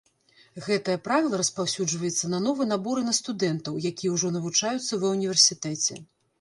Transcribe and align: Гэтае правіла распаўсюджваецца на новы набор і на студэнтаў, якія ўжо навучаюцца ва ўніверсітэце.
Гэтае 0.67 0.95
правіла 1.07 1.39
распаўсюджваецца 1.41 2.31
на 2.33 2.39
новы 2.47 2.67
набор 2.73 3.03
і 3.03 3.05
на 3.11 3.15
студэнтаў, 3.21 3.79
якія 3.93 4.17
ўжо 4.17 4.35
навучаюцца 4.39 4.93
ва 5.07 5.17
ўніверсітэце. 5.17 6.05